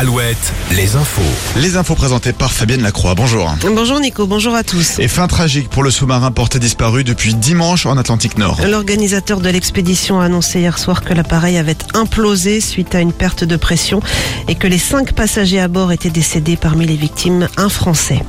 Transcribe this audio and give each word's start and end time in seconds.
Alouette, 0.00 0.54
les 0.72 0.96
infos. 0.96 1.20
Les 1.60 1.76
infos 1.76 1.94
présentées 1.94 2.32
par 2.32 2.52
Fabienne 2.52 2.80
Lacroix. 2.80 3.14
Bonjour. 3.14 3.54
Bonjour 3.74 4.00
Nico, 4.00 4.26
bonjour 4.26 4.54
à 4.54 4.64
tous. 4.64 4.98
Et 4.98 5.08
fin 5.08 5.26
tragique 5.26 5.68
pour 5.68 5.82
le 5.82 5.90
sous-marin 5.90 6.30
porté 6.30 6.58
disparu 6.58 7.04
depuis 7.04 7.34
dimanche 7.34 7.84
en 7.84 7.98
Atlantique 7.98 8.38
Nord. 8.38 8.62
L'organisateur 8.66 9.40
de 9.40 9.50
l'expédition 9.50 10.18
a 10.18 10.24
annoncé 10.24 10.60
hier 10.60 10.78
soir 10.78 11.02
que 11.02 11.12
l'appareil 11.12 11.58
avait 11.58 11.76
implosé 11.92 12.62
suite 12.62 12.94
à 12.94 13.00
une 13.02 13.12
perte 13.12 13.44
de 13.44 13.56
pression 13.56 14.00
et 14.48 14.54
que 14.54 14.66
les 14.66 14.78
cinq 14.78 15.12
passagers 15.12 15.60
à 15.60 15.68
bord 15.68 15.92
étaient 15.92 16.08
décédés 16.08 16.56
parmi 16.56 16.86
les 16.86 16.96
victimes, 16.96 17.48
un 17.58 17.68
Français. 17.68 18.22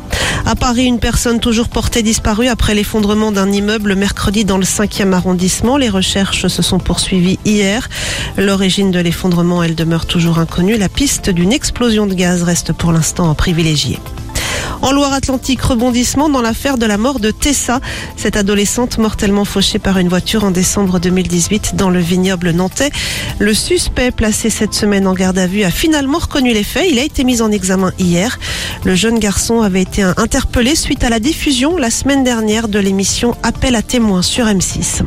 À 0.52 0.56
Paris, 0.58 0.84
une 0.84 1.00
personne 1.00 1.40
toujours 1.40 1.70
portée 1.70 2.04
disparue 2.04 2.50
après 2.50 2.76
l'effondrement 2.76 3.32
d'un 3.32 3.50
immeuble 3.50 3.96
mercredi 3.96 4.44
dans 4.44 4.58
le 4.58 4.66
5e 4.66 5.14
arrondissement. 5.14 5.78
Les 5.78 5.88
recherches 5.88 6.48
se 6.48 6.62
sont 6.62 6.78
poursuivies 6.78 7.40
hier. 7.46 7.88
L'origine 8.36 8.92
de 8.92 9.00
l'effondrement, 9.00 9.64
elle 9.64 9.76
demeure 9.76 10.06
toujours 10.06 10.40
inconnue. 10.40 10.76
La 10.76 10.90
piste 10.90 11.30
d'une 11.30 11.54
explosion 11.54 12.06
de 12.06 12.16
gaz 12.16 12.44
reste 12.44 12.74
pour 12.74 12.92
l'instant 12.92 13.34
privilégiée. 13.34 13.98
En 14.82 14.92
Loire-Atlantique, 14.92 15.62
rebondissement 15.62 16.28
dans 16.28 16.42
l'affaire 16.42 16.78
de 16.78 16.86
la 16.86 16.98
mort 16.98 17.20
de 17.20 17.30
Tessa, 17.30 17.80
cette 18.16 18.36
adolescente 18.36 18.98
mortellement 18.98 19.46
fauchée 19.46 19.78
par 19.78 20.00
une 20.00 20.10
voiture 20.10 20.44
en 20.44 20.52
décembre 20.52 21.00
2018 21.00 21.76
dans 21.76 21.90
le 21.90 22.00
vignoble 22.00 22.52
nantais. 22.52 22.90
Le 23.40 23.54
suspect 23.54 24.12
placé 24.12 24.50
cette 24.50 24.74
semaine 24.74 25.06
en 25.06 25.14
garde 25.14 25.38
à 25.38 25.46
vue 25.46 25.64
a 25.64 25.72
finalement 25.72 26.18
reconnu 26.18 26.54
les 26.54 26.64
faits. 26.64 26.88
Il 26.90 26.98
a 26.98 27.04
été 27.04 27.24
mis 27.24 27.42
en 27.42 27.52
examen 27.52 27.92
hier. 28.00 28.40
Le 28.84 28.96
jeune 28.96 29.20
garçon 29.20 29.62
avait 29.62 29.82
été 29.82 30.02
interpellé 30.02 30.76
suite 30.76 31.04
à 31.04 31.10
la 31.10 31.20
diffusion 31.20 31.78
la 31.78 31.92
semaine 31.92 32.24
dernière 32.24 32.68
de 32.68 32.80
l'émission 32.80 33.36
Appel 33.44 33.76
à 33.76 33.84
témoins 33.84 34.24
sur 34.24 34.46
M6. 34.46 35.04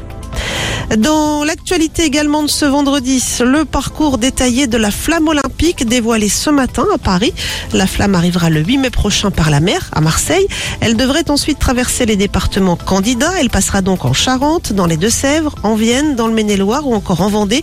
Dans 0.99 1.45
l'actualité 1.45 2.05
également 2.05 2.43
de 2.43 2.49
ce 2.49 2.65
vendredi, 2.65 3.23
le 3.41 3.65
parcours 3.65 4.19
détaillé 4.19 4.67
de 4.67 4.77
la 4.77 4.91
flamme 4.91 5.29
olympique 5.29 5.87
dévoilé 5.87 6.29
ce 6.29 6.51
matin 6.51 6.87
à 6.95 6.99
Paris. 6.99 7.33
La 7.73 7.87
flamme 7.87 8.15
arrivera 8.15 8.51
le 8.51 8.61
8 8.61 8.79
mai 8.79 8.91
prochain 8.91 9.31
par 9.31 9.51
la 9.51 9.61
mer 9.61 9.91
à 9.93 10.01
Marseille. 10.01 10.47
Elle 10.81 10.97
devrait 10.97 11.31
ensuite 11.31 11.59
traverser 11.59 12.07
les 12.07 12.17
départements 12.17 12.77
candidats. 12.77 13.33
Elle 13.41 13.51
passera 13.51 13.83
donc 13.83 14.05
en 14.05 14.13
Charente, 14.13 14.73
dans 14.73 14.87
les 14.87 14.97
Deux-Sèvres, 14.97 15.55
en 15.63 15.75
Vienne, 15.75 16.15
dans 16.17 16.29
le 16.29 16.35
Maine-et-Loire 16.35 16.87
ou 16.87 16.95
encore 16.95 17.23
en 17.23 17.29
Vendée. 17.29 17.63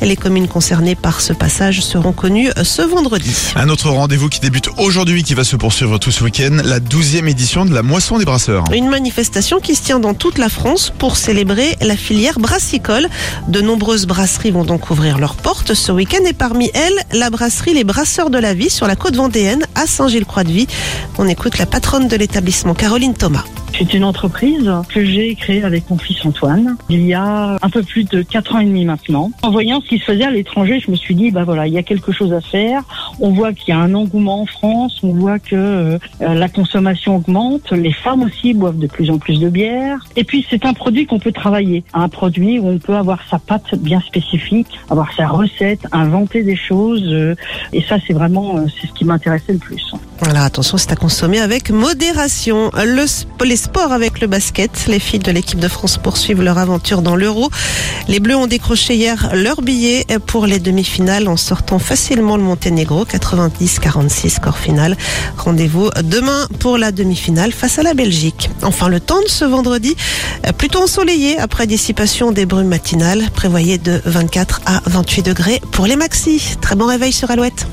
Les 0.00 0.16
communes 0.16 0.48
concernées 0.48 0.94
par 0.94 1.20
ce 1.20 1.32
passage 1.32 1.80
seront 1.80 2.12
connues 2.12 2.50
ce 2.62 2.82
vendredi. 2.82 3.34
Un 3.56 3.68
autre 3.70 3.90
rendez-vous 3.90 4.28
qui 4.28 4.40
débute 4.40 4.68
aujourd'hui, 4.78 5.24
qui 5.24 5.34
va 5.34 5.44
se 5.44 5.56
poursuivre 5.56 5.98
tout 5.98 6.10
ce 6.10 6.22
week-end, 6.22 6.58
la 6.64 6.78
12e 6.78 7.28
édition 7.28 7.64
de 7.64 7.74
la 7.74 7.82
Moisson 7.82 8.18
des 8.18 8.24
Brasseurs. 8.24 8.64
Une 8.72 8.88
manifestation 8.88 9.58
qui 9.58 9.74
se 9.74 9.82
tient 9.82 9.98
dans 9.98 10.14
toute 10.14 10.38
la 10.38 10.48
France 10.48 10.92
pour 10.98 11.16
célébrer 11.16 11.76
la 11.80 11.96
filière 11.96 12.38
De 13.46 13.60
nombreuses 13.60 14.06
brasseries 14.06 14.50
vont 14.50 14.64
donc 14.64 14.90
ouvrir 14.90 15.18
leurs 15.18 15.36
portes 15.36 15.74
ce 15.74 15.92
week-end 15.92 16.24
et 16.26 16.32
parmi 16.32 16.70
elles, 16.74 16.98
la 17.12 17.30
brasserie 17.30 17.72
Les 17.72 17.84
Brasseurs 17.84 18.30
de 18.30 18.38
la 18.38 18.52
Vie 18.52 18.68
sur 18.68 18.88
la 18.88 18.96
côte 18.96 19.14
vendéenne 19.14 19.64
à 19.76 19.86
Saint-Gilles-Croix-de-Vie. 19.86 20.66
On 21.18 21.28
écoute 21.28 21.58
la 21.58 21.66
patronne 21.66 22.08
de 22.08 22.16
l'établissement, 22.16 22.74
Caroline 22.74 23.14
Thomas. 23.14 23.44
C'est 23.78 23.94
une 23.94 24.02
entreprise 24.02 24.68
que 24.88 25.04
j'ai 25.04 25.36
créée 25.36 25.62
avec 25.62 25.88
mon 25.88 25.98
fils 25.98 26.26
Antoine 26.26 26.76
il 26.88 27.06
y 27.06 27.14
a 27.14 27.56
un 27.62 27.70
peu 27.70 27.84
plus 27.84 28.02
de 28.02 28.22
quatre 28.22 28.56
ans 28.56 28.58
et 28.58 28.64
demi 28.64 28.84
maintenant. 28.84 29.30
En 29.42 29.52
voyant 29.52 29.80
ce 29.80 29.86
qui 29.86 29.98
se 30.00 30.04
faisait 30.04 30.24
à 30.24 30.32
l'étranger, 30.32 30.80
je 30.84 30.90
me 30.90 30.96
suis 30.96 31.14
dit 31.14 31.30
bah 31.30 31.44
voilà, 31.44 31.68
il 31.68 31.72
y 31.72 31.78
a 31.78 31.84
quelque 31.84 32.10
chose 32.10 32.32
à 32.32 32.40
faire. 32.40 32.82
On 33.20 33.30
voit 33.30 33.52
qu'il 33.52 33.72
y 33.72 33.76
a 33.76 33.80
un 33.80 33.94
engouement 33.94 34.42
en 34.42 34.46
France, 34.46 34.98
on 35.04 35.12
voit 35.12 35.38
que 35.38 35.54
euh, 35.54 35.98
la 36.18 36.48
consommation 36.48 37.16
augmente, 37.16 37.70
les 37.70 37.92
femmes 37.92 38.22
aussi 38.22 38.52
boivent 38.52 38.78
de 38.78 38.88
plus 38.88 39.10
en 39.10 39.18
plus 39.18 39.38
de 39.38 39.48
bière. 39.48 40.04
Et 40.16 40.24
puis 40.24 40.44
c'est 40.50 40.66
un 40.66 40.72
produit 40.72 41.06
qu'on 41.06 41.20
peut 41.20 41.30
travailler, 41.30 41.84
un 41.94 42.08
produit 42.08 42.58
où 42.58 42.66
on 42.66 42.78
peut 42.78 42.96
avoir 42.96 43.20
sa 43.30 43.38
pâte 43.38 43.76
bien 43.76 44.00
spécifique, 44.00 44.66
avoir 44.90 45.12
sa 45.14 45.28
recette, 45.28 45.86
inventer 45.92 46.42
des 46.42 46.56
choses. 46.56 47.06
euh, 47.12 47.36
et 47.72 47.82
ça 47.82 47.98
c'est 48.04 48.12
vraiment 48.12 48.56
euh, 48.56 48.66
c'est 48.80 48.88
ce 48.88 48.92
qui 48.92 49.04
m'intéressait 49.04 49.52
le 49.52 49.58
plus. 49.60 49.92
Voilà, 50.20 50.42
attention, 50.44 50.78
c'est 50.78 50.90
à 50.90 50.96
consommer 50.96 51.38
avec 51.38 51.70
modération. 51.70 52.72
Les 53.44 53.56
sports 53.56 53.92
avec 53.92 54.20
le 54.20 54.26
basket. 54.26 54.86
Les 54.88 54.98
filles 54.98 55.20
de 55.20 55.30
l'équipe 55.30 55.60
de 55.60 55.68
France 55.68 55.96
poursuivent 55.96 56.42
leur 56.42 56.58
aventure 56.58 57.02
dans 57.02 57.14
l'Euro. 57.14 57.50
Les 58.08 58.18
Bleus 58.18 58.36
ont 58.36 58.48
décroché 58.48 58.96
hier 58.96 59.30
leur 59.32 59.62
billet 59.62 60.04
pour 60.26 60.46
les 60.46 60.58
demi-finales 60.58 61.28
en 61.28 61.36
sortant 61.36 61.78
facilement 61.78 62.36
le 62.36 62.42
Monténégro. 62.42 63.04
90-46 63.04 64.30
score 64.30 64.58
final. 64.58 64.96
Rendez-vous 65.36 65.88
demain 66.02 66.48
pour 66.58 66.78
la 66.78 66.90
demi-finale 66.90 67.52
face 67.52 67.78
à 67.78 67.82
la 67.82 67.94
Belgique. 67.94 68.50
Enfin, 68.62 68.88
le 68.88 68.98
temps 68.98 69.22
de 69.22 69.28
ce 69.28 69.44
vendredi, 69.44 69.96
euh, 70.46 70.52
plutôt 70.52 70.82
ensoleillé 70.82 71.38
après 71.38 71.68
dissipation 71.68 72.32
des 72.32 72.44
brumes 72.44 72.68
matinales. 72.68 73.22
Prévoyez 73.34 73.78
de 73.78 74.02
24 74.04 74.62
à 74.66 74.80
28 74.86 75.22
degrés 75.22 75.60
pour 75.70 75.86
les 75.86 75.96
maxis. 75.96 76.56
Très 76.60 76.74
bon 76.74 76.86
réveil 76.86 77.12
sur 77.12 77.30
Alouette. 77.30 77.66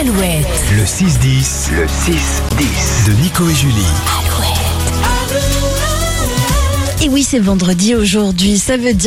Alouette, 0.00 0.20
Alouette, 0.20 0.46
le 0.76 0.84
6-10 0.84 1.72
le 1.72 1.86
6-10. 1.86 3.06
de 3.08 3.12
Nico 3.20 3.48
et 3.48 3.54
Julie. 3.54 3.74
Et 7.02 7.08
oui, 7.08 7.22
c'est 7.22 7.38
vendredi 7.38 7.94
aujourd'hui, 7.94 8.58
ça 8.58 8.76
veut 8.76 8.92
dire 8.92 8.98